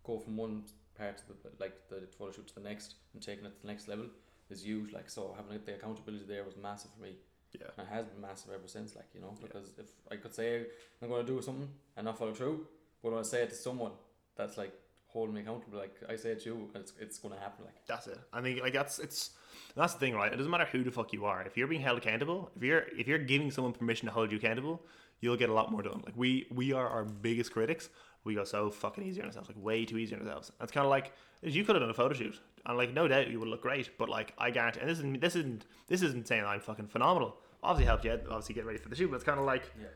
[0.04, 0.64] go from one
[0.98, 3.68] part of the like the photo shoot to the next and taking it to the
[3.68, 4.06] next level
[4.50, 4.92] is huge.
[4.92, 7.16] Like so, having the accountability there was massive for me.
[7.54, 7.68] Yeah.
[7.78, 9.48] And it has been massive ever since, like, you know, Yeah.
[9.48, 10.66] because if I could say
[11.02, 12.66] I'm going to do something and not follow through,
[13.02, 13.92] but when I say it to someone,
[14.36, 14.74] that's like
[15.14, 15.78] holding me accountable.
[15.78, 17.66] Like I say to you, it's it's gonna happen.
[17.66, 18.20] Like That's it.
[18.34, 19.32] I think like that's it's
[19.76, 20.34] that's the thing, right?
[20.34, 21.44] It doesn't matter who the fuck you are.
[21.44, 24.38] If you're being held accountable, if you're if you're giving someone permission to hold you
[24.38, 24.82] accountable,
[25.22, 26.02] you'll get a lot more done.
[26.06, 27.90] Like we we are our biggest critics.
[28.26, 30.52] We go so fucking easy on ourselves, like way too easy on ourselves.
[30.60, 33.08] And it's kind of like you could have done a photo shoot, and like no
[33.08, 33.98] doubt you would look great.
[33.98, 37.38] But like I guarantee, and this isn't this isn't this isn't saying I'm fucking phenomenal.
[37.62, 39.10] Obviously helped you, obviously get ready for the shoot.
[39.10, 39.88] But it's kind of like yeah,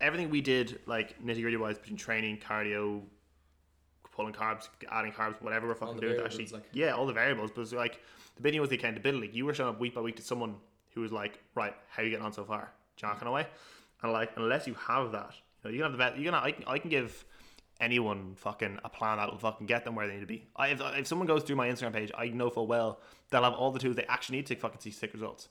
[0.00, 3.02] everything we did, like nitty gritty wise, between training, cardio,
[4.12, 7.50] pulling carbs, adding carbs, whatever we're fucking doing, actually, like- yeah, all the variables.
[7.50, 8.00] But it's like
[8.36, 9.30] the big thing was the accountability.
[9.32, 10.56] You were showing up week by week to someone
[10.94, 12.70] who was like, right, how are you getting on so far?
[12.96, 13.46] Do you know, kind way.
[14.02, 15.30] And like, unless you have that,
[15.64, 16.16] you know, you can have the best.
[16.18, 17.24] You can, I can, I can give
[17.80, 20.46] anyone fucking a plan that'll fucking get them where they need to be.
[20.56, 23.54] I, if, if someone goes through my Instagram page, I know full well they'll have
[23.54, 25.48] all the tools they actually need to fucking see sick results.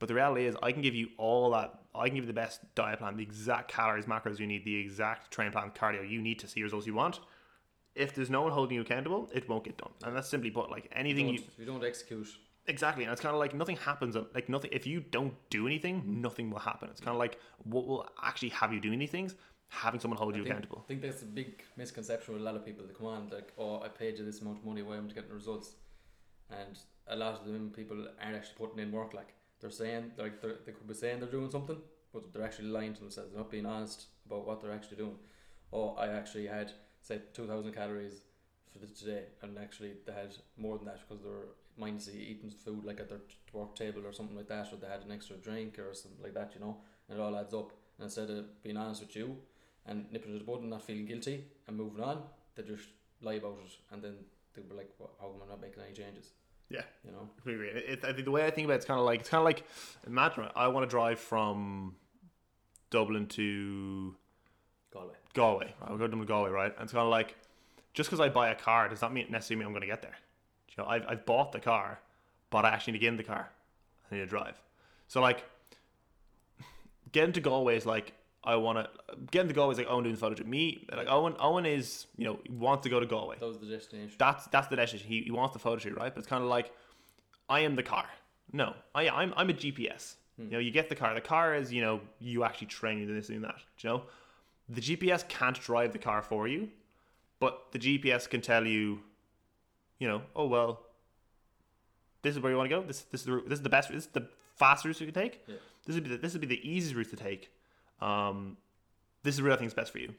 [0.00, 1.78] But the reality is, I can give you all that.
[1.94, 4.74] I can give you the best diet plan, the exact calories, macros you need, the
[4.76, 7.20] exact train plan, cardio you need to see results you want.
[7.94, 9.92] If there's no one holding you accountable, it won't get done.
[10.04, 12.28] And that's simply put, like anything don't, you you don't execute,
[12.66, 13.04] exactly.
[13.04, 14.16] And it's kind of like nothing happens.
[14.34, 14.70] Like nothing.
[14.72, 16.88] If you don't do anything, nothing will happen.
[16.90, 19.36] It's kind of like what will actually have you doing these things,
[19.68, 20.82] having someone hold I you think, accountable.
[20.84, 22.84] I think that's a big misconception with a lot of people.
[22.86, 25.12] They come on like, oh, I paid you this amount of money, why am I
[25.12, 25.76] getting results?
[26.50, 29.14] And a lot of them people aren't actually putting in work.
[29.14, 31.78] Like they're saying, like they're, they could be saying they're doing something,
[32.12, 33.30] but they're actually lying to themselves.
[33.30, 35.16] They're not being honest about what they're actually doing.
[35.72, 36.72] Oh, I actually had
[37.04, 38.22] say two thousand calories
[38.72, 42.50] for the today, and actually they had more than that because they were mindlessly eating
[42.50, 43.20] food like at their
[43.52, 46.34] work table or something like that, or they had an extra drink or something like
[46.34, 46.78] that, you know.
[47.08, 47.72] And it all adds up.
[47.98, 49.36] And instead of being honest with you
[49.86, 52.22] and nipping to the bud and not feeling guilty and moving on,
[52.56, 52.88] they just
[53.20, 54.14] lie about it, and then
[54.54, 56.32] they'll be like, well, "How am I not making any changes?"
[56.70, 56.82] Yeah.
[57.04, 57.28] You know.
[57.46, 59.42] It, I think the way I think about it, it's kind of like it's kind
[59.42, 59.64] of like
[60.06, 61.96] imagine I want to drive from
[62.90, 64.16] Dublin to
[64.94, 65.14] Galway.
[65.34, 65.74] Galway.
[65.82, 66.72] I'll go to Galway, right?
[66.72, 67.36] And it's kind of like
[67.92, 70.02] just because I buy a car does not mean necessarily mean I'm going to get
[70.02, 70.16] there.
[70.70, 72.00] You know, I've, I've bought the car,
[72.50, 73.50] but I actually need to get in the car.
[74.10, 74.60] I need to drive.
[75.08, 75.44] So like,
[77.12, 80.14] getting to Galway is like I want to getting to Galway is like Eoghan doing
[80.14, 80.46] the photo shoot.
[80.46, 81.38] Me like Eoghan.
[81.38, 83.36] Eoghan is you know he wants to go to Galway.
[83.38, 84.16] That was the destination.
[84.18, 85.08] That's that's the destination.
[85.08, 86.14] He, he wants the photo shoot, right?
[86.14, 86.70] But it's kind of like
[87.48, 88.06] I am the car.
[88.52, 90.16] No, I I'm I'm a GPS.
[90.36, 90.44] Hmm.
[90.44, 91.14] You know, you get the car.
[91.14, 93.56] The car is you know you actually train you this and that.
[93.78, 94.02] You know,
[94.68, 96.68] the GPS can't drive the car for you,
[97.40, 99.00] but the GPS can tell you,
[99.98, 100.80] you know, oh well,
[102.22, 102.82] this is where you want to go.
[102.82, 103.90] This this is the route- this is the best.
[103.90, 105.42] This is the fastest route you can take.
[105.46, 105.56] Yeah.
[105.86, 107.50] This would be the, this would be the easiest route to take.
[108.00, 108.56] Um,
[109.22, 110.14] this is where I think is best for you.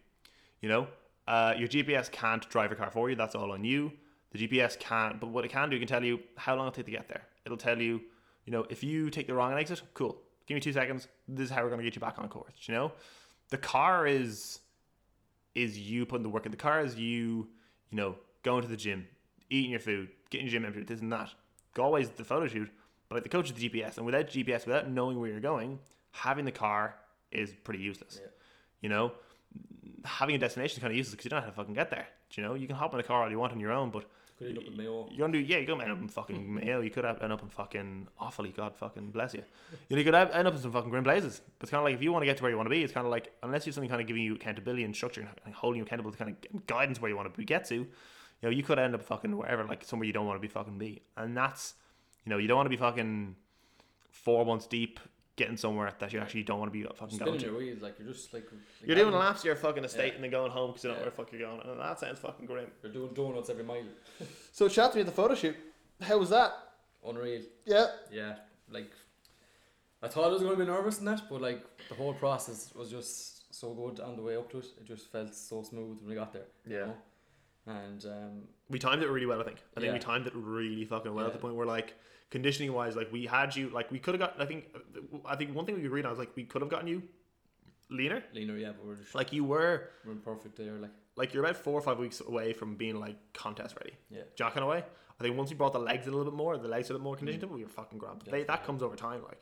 [0.62, 0.88] You know,
[1.28, 3.16] uh, your GPS can't drive your car for you.
[3.16, 3.92] That's all on you.
[4.32, 6.76] The GPS can't, but what it can do, it can tell you how long it'll
[6.76, 7.24] take to get there.
[7.46, 8.02] It'll tell you,
[8.46, 10.18] you know, if you take the wrong exit, cool.
[10.46, 11.08] Give me two seconds.
[11.28, 12.54] This is how we're gonna get you back on course.
[12.64, 12.92] You know,
[13.56, 14.60] the car is
[15.56, 16.52] is you putting the work in.
[16.52, 17.48] The car is you,
[17.90, 19.08] you know, going to the gym,
[19.50, 21.30] eating your food, getting your gym empty, this and that.
[21.74, 22.70] Galway's the photo shoot,
[23.08, 25.80] but like the coach is the GPS, and without GPS, without knowing where you're going,
[26.12, 26.96] having the car
[27.32, 28.20] is pretty useless.
[28.22, 28.30] Yeah.
[28.82, 29.14] You know,
[30.04, 32.08] having a destination is kind of useless because you don't have to fucking get there.
[32.30, 33.90] Do you know, you can hop in a car all you want on your own,
[33.90, 34.04] but
[34.38, 35.08] Could end up in Mayo.
[35.12, 36.82] you're gonna yeah, you're gonna end up in fucking Mayo.
[36.82, 38.54] You could end up in fucking Offaly.
[38.54, 39.44] God fucking bless you.
[39.88, 41.42] You, know, you could end up in some fucking grim places.
[41.58, 42.72] But it's kind of like if you want to get to where you want to
[42.72, 44.94] be, it's kind of like unless you have something kind of giving you accountability and
[44.94, 47.76] structure and holding you accountable to kind of guidance where you want to get to,
[47.76, 47.88] you
[48.44, 50.78] know, you could end up fucking wherever, like somewhere you don't want to be fucking
[50.78, 51.02] be.
[51.16, 51.76] And that's,
[52.26, 53.38] you know, you don't want to be fucking
[54.10, 55.00] four months deep
[55.36, 57.46] getting somewhere that you actually don't want to be fucking going Spinning to.
[57.48, 58.46] your wheels like you're just like
[58.86, 60.14] You're doing laps to your fucking estate Yeah.
[60.16, 61.60] and then going home because you don't know where the fuck you're going.
[61.68, 62.68] And that sounds fucking grim.
[62.84, 63.84] You're doing donuts every mile.
[64.54, 65.56] So chat to me at the photo shoot.
[66.02, 66.54] How was that?
[67.06, 67.42] Unreal.
[67.66, 67.88] Yeah.
[68.12, 68.36] Yeah,
[68.72, 68.90] like
[70.02, 72.72] I thought I was going to be nervous in that, but like the whole process
[72.76, 74.66] was just so good on the way up to it.
[74.80, 76.44] It just felt so smooth when we got there.
[76.66, 76.86] you Yeah.
[76.86, 76.96] know?
[77.68, 79.58] And um, We timed it really well, I think.
[79.76, 81.96] I think we timed it really fucking well at the point where like
[82.36, 84.66] conditioning wise, like we had you like we could have got I think
[85.26, 87.02] I think one thing we agreed on was like we could have gotten you
[87.90, 88.22] leaner.
[88.34, 90.74] leaner, yeah, but we're just Like you were we're in perfect there.
[90.74, 93.96] Like like you're about four or five weeks away from being like contest ready.
[94.10, 94.24] Yeah.
[94.36, 94.84] Jacking away.
[95.18, 96.94] I think once you brought the legs in a little bit more, the legs a
[96.94, 97.56] little more conditioned, mm-hmm.
[97.56, 98.20] we were fucking grand.
[98.20, 99.40] But they, that comes over time, like.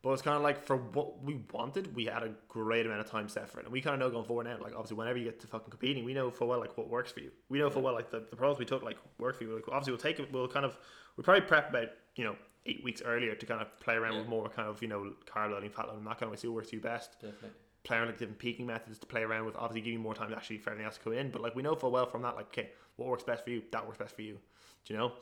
[0.00, 3.10] But it's kind of like for what we wanted, we had a great amount of
[3.10, 4.58] time set for it, and we kind of know going forward now.
[4.60, 7.10] Like obviously, whenever you get to fucking competing, we know for well like what works
[7.12, 7.30] for you.
[7.48, 9.54] We know for well like the, the pros we took like work for you.
[9.54, 10.32] Like, obviously, we'll take it.
[10.32, 10.76] We'll kind of
[11.16, 14.18] we'll probably prep about you know eight weeks earlier to kind of play around Yeah.
[14.20, 16.36] with more kind of you know carb loading, fat loading, that kind of way.
[16.36, 17.50] See what works for you best definitely.
[17.84, 19.56] play around with different peaking methods to play around with.
[19.56, 21.30] Obviously, give you more time to actually for everything else to come in.
[21.30, 23.62] But like we know full well from that, like okay, what works best for you,
[23.72, 24.38] that works best for you.
[24.84, 25.12] Do you know?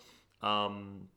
[0.48, 1.08] Um,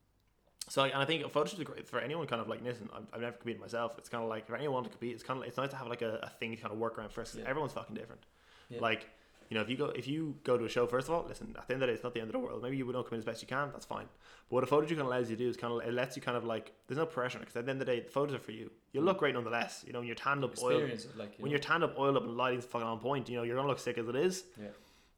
[0.70, 2.26] so like, and I think photo shoots are great for anyone.
[2.28, 3.96] Kind of like listen, I've, I've never competed myself.
[3.98, 5.76] It's kind of like if anyone wants to compete, it's kind of it's nice to
[5.76, 7.36] have like a, a thing to kind of work around first.
[7.36, 7.44] Yeah.
[7.48, 8.22] Everyone's fucking different.
[8.70, 8.80] Yeah.
[8.80, 9.10] Like
[9.50, 11.56] You know, if you go if you go to a show, first of all, listen.
[11.58, 12.62] At the end of the day, it's not the end of the world.
[12.64, 13.70] Maybe you don't come in as best you can.
[13.72, 14.06] That's fine.
[14.50, 15.94] But what a photo shoot kind of allows you to do is kind of it
[15.94, 18.00] lets you kind of like there's no pressure because at the end of the day,
[18.02, 18.72] the photos are for you.
[18.92, 19.84] You look great nonetheless.
[19.86, 21.52] You know, when you're tanned up, oiled, it, like when know.
[21.52, 23.30] you're tanned up, oiled up, and lighting's fucking on point.
[23.30, 24.46] You know, you're gonna look sick as it is.
[24.60, 24.68] yeah.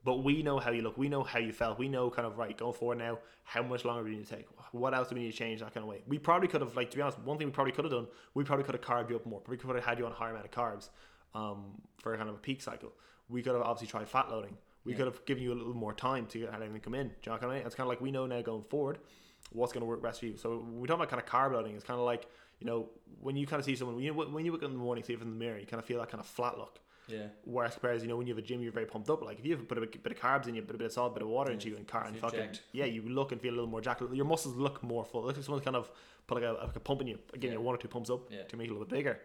[0.03, 0.99] But we know how you look.
[0.99, 1.79] We know how you felt.
[1.79, 3.17] We know kind of right going forward now.
[3.43, 4.45] How much longer do we need to take?
[4.71, 5.61] What else do we need to change?
[5.61, 6.03] That kind of way.
[6.07, 8.07] We probably could have, like to be honest, one thing we probably could have done.
[8.35, 9.39] We probably could have carved you up more.
[9.39, 10.89] Probably could have had you on a higher amount of carbs,
[11.33, 12.93] um, for kind of a peak cycle.
[13.29, 14.57] We could have obviously tried fat loading.
[14.83, 14.97] We Yeah.
[14.99, 17.07] could have given you a little more time to get anything come in.
[17.07, 17.65] Do you know what I mean?
[17.65, 18.99] It's kind of like we know now going forward
[19.51, 20.37] what's going to work best for you.
[20.37, 21.75] So we talk about kind of carb loading.
[21.75, 22.27] It's kind of like
[22.59, 24.73] you know when you kind of see someone when you when you wake up in
[24.73, 26.57] the morning, see it in the mirror, you kind of feel that kind of flat
[26.57, 26.79] look.
[27.07, 27.27] Yeah.
[27.43, 29.21] Whereas compared, you know, when you have a gym, you're very pumped up.
[29.21, 30.79] Like if you have a bit of, a bit of carbs in you, put a
[30.79, 32.63] bit of salt, a bit of water into you, and car and fucking jacked.
[32.71, 34.01] yeah, you look and feel a little more jacked.
[34.11, 35.23] Your muscles look more full.
[35.23, 35.91] Look like someone's kind of
[36.25, 37.57] put like a, like a pump in you, again, Yeah.
[37.59, 38.43] you one or two pumps up Yeah.
[38.45, 39.19] to make it a little bit bigger.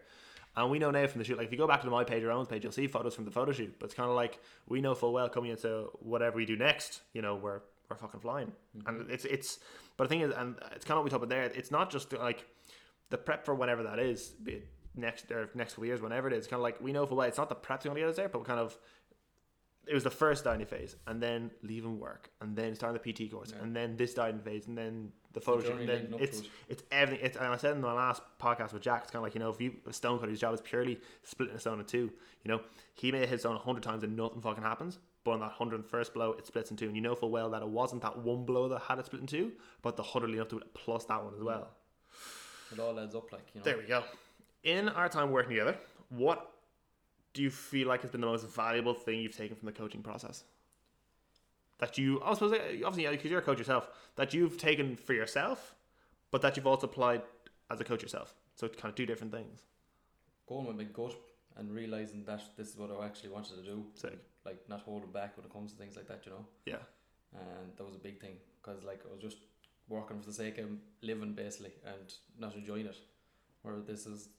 [0.55, 2.23] And we know now from the shoot, like if you go back to my page
[2.23, 3.73] or own page, you'll see photos from the photo shoot.
[3.79, 7.01] But it's kind of like we know full well coming into whatever we do next,
[7.13, 8.51] you know, we're we're fucking flying.
[8.77, 8.87] Mm-hmm.
[8.87, 9.59] And it's it's.
[9.97, 11.43] But the thing is, and it's kind of what we talk about there.
[11.43, 12.45] It's not just like
[13.09, 16.33] the prep for whenever that is, be it next or next couple years, whenever it
[16.33, 16.47] is.
[16.47, 18.29] Kind of like we know for well, it's not the prep to get us there,
[18.29, 18.77] but kind of
[19.87, 23.31] it was the first dieting phase, and then leaving work, and then starting the PT
[23.31, 23.63] course, Yeah.
[23.63, 26.23] and then this dieting phase, and then the photo shoot, and then leading up to
[26.23, 26.47] it's it.
[26.69, 27.25] it's everything.
[27.25, 29.39] It's and I said in my last podcast with Jack, it's kind of like you
[29.39, 32.11] know if you a stone cutter, his job is purely splitting a stone in two.
[32.43, 32.61] You know,
[32.93, 35.51] he may hit his stone a hundred times and nothing fucking happens, but on that
[35.51, 38.01] hundred first blow, it splits in two, and you know full well that it wasn't
[38.03, 40.59] that one blow that had it split in two, but the hundred leading up to
[40.59, 41.69] it plus that one as well.
[42.71, 43.65] It all adds up, like you know.
[43.65, 44.03] There we go.
[44.63, 45.77] In our time working together,
[46.09, 46.50] what
[47.33, 50.01] do you feel like has been the most valuable thing you've taken from the coaching
[50.01, 50.43] process?
[51.79, 52.53] That you, I suppose,
[52.85, 55.75] obviously, because you're a coach yourself, that you've taken for yourself,
[56.29, 57.21] but that you've also applied
[57.69, 58.35] as a coach yourself.
[58.55, 59.63] So it's kind of two different things.
[60.47, 61.15] Going with my gut
[61.57, 63.85] and realizing that this is what I actually wanted to do.
[63.95, 64.19] Sick.
[64.45, 66.45] Like not holding back when it comes to things like that, you know.
[66.65, 66.83] Yeah.
[67.33, 69.37] And that was a big thing because like I was just
[69.87, 70.67] working for the sake of
[71.01, 72.97] living basically and not enjoying it.
[73.61, 74.29] Where this is,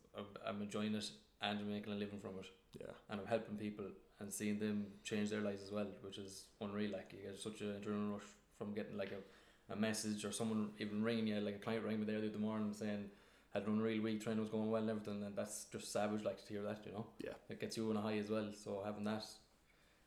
[0.47, 2.47] I'm enjoying it and making a living from it.
[2.79, 2.87] Yeah.
[3.11, 3.87] and I'm helping people
[4.21, 6.93] and seeing them change their lives as well, which is unreal.
[6.93, 8.23] Like you get such an adrenaline rush
[8.57, 11.41] from getting like a, a message or someone even ringing you.
[11.41, 13.11] Like a client rang me there the other morning saying
[13.53, 16.25] had an unreal week, training was going well and everything, and that's just savage.
[16.25, 17.07] Like to hear that, you know.
[17.23, 17.33] Yeah.
[17.51, 18.49] It gets you on a high as well.
[18.53, 19.25] So having that,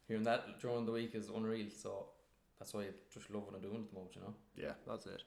[0.08, 1.68] hearing that during the week is unreal.
[1.70, 2.08] So
[2.58, 4.34] that's why I just love what I'm doing at the moment, you know.
[4.56, 5.24] Yeah, that's it.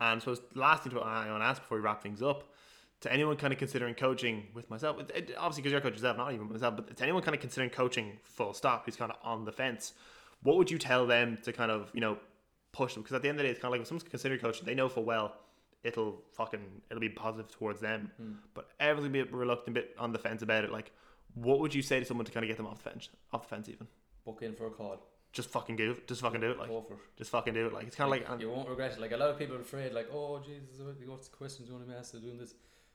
[0.00, 2.44] And so last thing to I want to ask before we wrap things up,
[3.00, 6.16] to anyone kind of considering coaching with myself, it, obviously because you're a coach yourself,
[6.16, 9.16] not even myself, but to anyone kind of considering coaching full stop, who's kind of
[9.22, 9.94] on the fence,
[10.42, 12.18] what would you tell them to kind of you know
[12.72, 13.02] push them?
[13.02, 14.64] Because at the end of the day, it's kind of like if someone's considering coaching,
[14.66, 15.34] they know full well
[15.82, 16.60] it'll fucking
[16.90, 18.32] it'll be positive towards them, Hmm.
[18.52, 20.70] but everyone's a bit reluctant, a bit on the fence about it.
[20.70, 20.92] Like,
[21.32, 23.48] what would you say to someone to kind of get them off the fence, off
[23.48, 23.86] the fence even?
[24.26, 24.98] Book in for a call.
[25.32, 26.06] Just fucking do it.
[26.06, 26.58] Just fucking do it.
[26.58, 26.82] Like, it.
[27.16, 27.72] just fucking do it.
[27.72, 29.00] Like, it's kind of like, and- you won't regret it.
[29.00, 31.86] Like a lot of people are afraid, like, oh Jesus, what's the questions you want
[31.86, 32.52] to be asked doing this?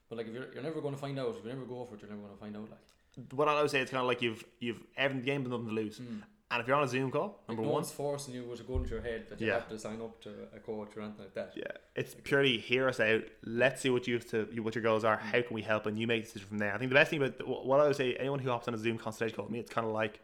[0.09, 1.35] But like, if you're, you're never going to find out.
[1.37, 2.69] If you never go for it, you're never going to find out.
[2.69, 5.67] Like, what I always say, it's kind of like you've you've every game but nothing
[5.67, 5.99] to lose.
[5.99, 6.21] Mm.
[6.51, 8.59] And if you're on a Zoom call, like number no one, one's forcing you with
[8.59, 9.53] a gun to your head that you Yeah.
[9.55, 11.53] have to sign up to a coach or anything like that.
[11.55, 11.63] yeah,
[11.95, 13.23] it's purely hear us out.
[13.43, 15.17] Let's see what you have to what your goals are.
[15.17, 15.87] How can we help?
[15.87, 16.71] And you make a decision from there.
[16.73, 18.77] I think the best thing about what I would say, anyone who hops on a
[18.77, 20.19] Zoom consultation call with me, it's kind of like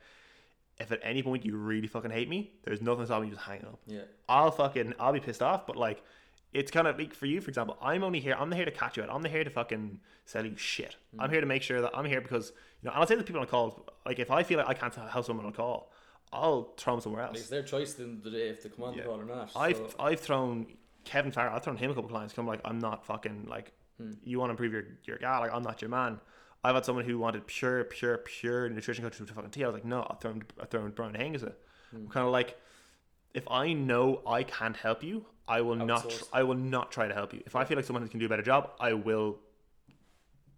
[0.80, 3.66] if at any point you really fucking hate me, there's nothing stopping you just hanging
[3.66, 3.80] up.
[3.88, 6.04] Yeah, I'll fucking I'll be pissed off, but like
[6.54, 8.36] it's kind of like for you, for example, I'm only here.
[8.38, 9.10] I'm not here to catch you out.
[9.10, 10.96] I'm not here to fucking sell you shit.
[11.18, 12.92] I'm here to make sure that I'm here because you know.
[12.92, 15.26] And I'll say to people on calls, like if I feel like I can't help
[15.26, 15.92] someone on a call,
[16.34, 17.40] I'll throw them somewhere else.
[17.40, 19.04] it's their choice at the of the day if they come on Yeah.
[19.04, 19.52] the call or not.
[19.56, 20.68] I've so, I've thrown
[21.06, 21.56] Kevin Farrell.
[21.56, 22.34] I've thrown him a couple times.
[22.34, 24.12] Come like I'm not fucking like hmm.
[24.24, 25.38] you want to improve your your guy.
[25.40, 26.20] Like I'm not your man.
[26.64, 29.64] I've had someone who wanted pure, pure, pure nutrition coach to fucking tea.
[29.64, 31.42] I was like, no, I'll throw him, I'll throw him Brian Haynes.
[31.42, 31.54] I'm
[31.92, 32.08] hmm.
[32.08, 32.56] kind of like,
[33.34, 36.10] if I know I can't help you, I will not.
[36.10, 37.42] Tr- I will not try to help you.
[37.46, 39.40] If I feel like someone can do a better job, I will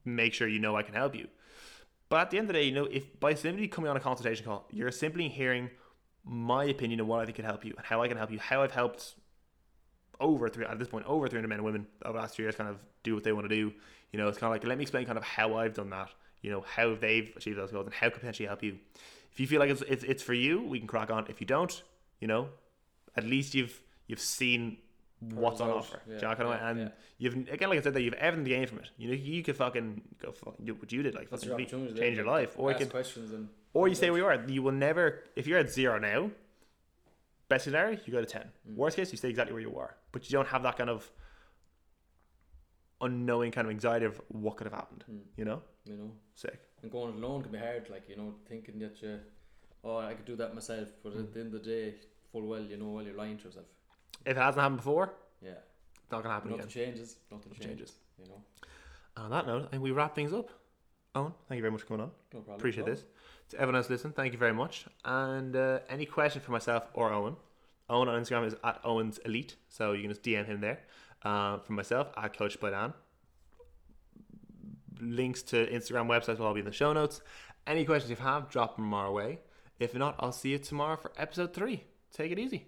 [0.06, 1.28] make sure you know I can help you.
[2.10, 4.00] But at the end of the day, you know, if by simply coming on a
[4.00, 5.70] consultation call, you're simply hearing
[6.24, 8.40] my opinion of what I think can help you and how I can help you,
[8.40, 9.16] how I've helped
[10.20, 12.56] over three at this point over 300 men and women over the last few years
[12.56, 13.74] kind of do what they want to do.
[14.12, 16.10] You know, it's kind of like let me explain kind of how I've done that.
[16.42, 18.78] You know, how they've achieved those goals and how could potentially help you.
[19.32, 21.26] If you feel like it's, it's it's for you, we can crack on.
[21.30, 21.82] If you don't,
[22.20, 22.50] you know,
[23.16, 24.78] at least you've you've seen
[25.20, 26.02] what's on offer.
[26.08, 26.90] yeah, Do you know, yeah, and yeah.
[27.18, 28.90] you've again, like I said, that you've everything to gain from it.
[28.98, 31.90] You know, you could fucking go fucking do what you did, like that's fucking your
[31.96, 34.44] change your life, or you could questions and or you stay where you are.
[34.48, 36.30] You will never, if you're at zero now,
[37.50, 38.42] best scenario, you go to 10.
[38.42, 38.76] Mm.
[38.76, 39.96] Worst case, you stay exactly where you are.
[40.12, 41.10] But you don't have that kind of
[43.02, 45.04] unknowing kind of anxiety of what could have happened.
[45.12, 45.20] Mm.
[45.38, 45.62] You know?
[45.86, 46.12] you know.
[46.36, 46.60] Sick.
[46.84, 49.20] And going alone can be hard, like you know, thinking that you
[49.84, 51.96] oh, I could do that myself, but at the end of the day,
[52.32, 53.66] full well, you know, well, you're lying to yourself.
[54.26, 55.52] If it hasn't happened before, Yeah,
[56.02, 56.72] it's not gonna happen nothing again.
[56.86, 57.18] changes.
[57.32, 57.90] Nothing Nothing changes.
[57.92, 57.98] changes.
[58.20, 60.50] You know, On that note, I think we wrap things up.
[61.16, 62.12] Eoghan, thank you very much for coming on.
[62.34, 62.56] no problem.
[62.56, 63.04] Appreciate this.
[63.50, 64.86] To everyone else listening, thank you very much.
[65.06, 67.36] And uh, any question for myself or Eoghan,
[67.90, 70.80] Eoghan on Instagram is at Eoghan's Elite, so you can just DM him there.
[71.22, 72.94] Uh, for myself, at Coach by Dan.
[75.02, 77.22] Links to Instagram websites will all be in the show notes.
[77.68, 79.40] Any questions you have, drop them our way.
[79.80, 81.84] If not, I'll see you tomorrow for episode three.
[82.12, 82.68] Take it easy.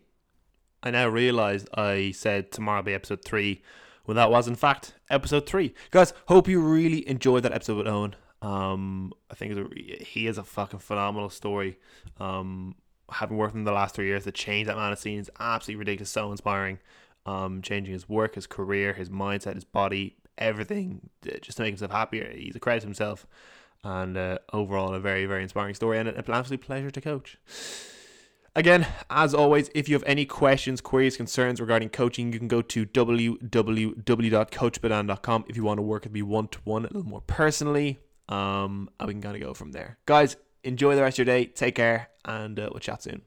[0.86, 3.64] I now realize I said tomorrow will be episode three
[4.06, 5.74] when that was in fact episode three.
[5.90, 8.14] Guys, hope you really enjoyed that episode with Eoghan.
[8.44, 11.80] Um, I think a, he is a fucking phenomenal story.
[12.20, 12.76] Um,
[13.12, 15.32] having worked with him the last three years, the change that man has seen is
[15.40, 16.78] absolutely ridiculous, so inspiring.
[17.26, 21.72] Um, changing his work, his career, his mindset, his body, everything, uh, just to make
[21.72, 22.32] himself happier.
[22.32, 23.26] He's a credit to himself,
[23.84, 27.40] and uh, overall a very very inspiring story and an absolute pleasure to coach.
[28.58, 32.62] Again, as always, if you have any questions, queries, concerns regarding coaching, you can go
[32.62, 37.20] to www.coachedbydan.com if you want to work with me one to one a little more
[37.20, 38.00] personally.
[38.30, 39.98] Um, and we can kind of go from there.
[40.06, 41.48] Guys, enjoy the rest of your day.
[41.48, 43.24] Take care, and uh, we'll chat soon.